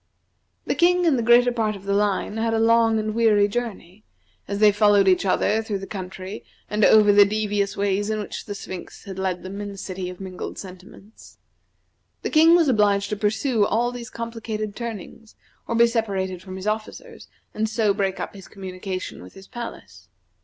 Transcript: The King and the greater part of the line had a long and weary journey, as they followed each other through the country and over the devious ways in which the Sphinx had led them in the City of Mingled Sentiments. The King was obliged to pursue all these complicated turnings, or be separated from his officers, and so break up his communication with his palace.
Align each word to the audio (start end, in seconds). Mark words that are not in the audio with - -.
The 0.65 0.73
King 0.73 1.05
and 1.05 1.19
the 1.19 1.21
greater 1.21 1.51
part 1.51 1.75
of 1.75 1.83
the 1.83 1.93
line 1.93 2.37
had 2.37 2.55
a 2.55 2.57
long 2.59 2.97
and 2.97 3.13
weary 3.13 3.47
journey, 3.47 4.03
as 4.47 4.57
they 4.57 4.71
followed 4.71 5.07
each 5.07 5.27
other 5.27 5.61
through 5.61 5.77
the 5.77 5.85
country 5.85 6.43
and 6.71 6.83
over 6.83 7.11
the 7.13 7.23
devious 7.23 7.77
ways 7.77 8.09
in 8.09 8.19
which 8.19 8.45
the 8.45 8.55
Sphinx 8.55 9.03
had 9.03 9.19
led 9.19 9.43
them 9.43 9.61
in 9.61 9.69
the 9.71 9.77
City 9.77 10.09
of 10.09 10.19
Mingled 10.19 10.57
Sentiments. 10.57 11.37
The 12.23 12.31
King 12.31 12.55
was 12.55 12.67
obliged 12.67 13.11
to 13.11 13.15
pursue 13.15 13.63
all 13.63 13.91
these 13.91 14.09
complicated 14.09 14.75
turnings, 14.75 15.35
or 15.67 15.75
be 15.75 15.85
separated 15.85 16.41
from 16.41 16.55
his 16.55 16.65
officers, 16.65 17.27
and 17.53 17.69
so 17.69 17.93
break 17.93 18.19
up 18.19 18.33
his 18.33 18.47
communication 18.47 19.21
with 19.21 19.35
his 19.35 19.47
palace. 19.47 20.09